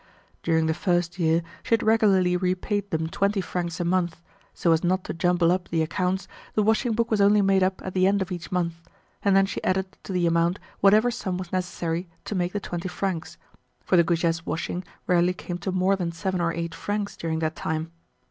[0.41, 4.19] During the first year she had regularly repaid them twenty francs a month;
[4.51, 7.79] so as not to jumble up the accounts, the washing book was only made up
[7.85, 8.81] at the end of each month,
[9.21, 12.87] and then she added to the amount whatever sum was necessary to make the twenty
[12.87, 13.37] francs,
[13.85, 17.55] for the Goujets' washing rarely came to more than seven or eight francs during that
[17.55, 17.91] time.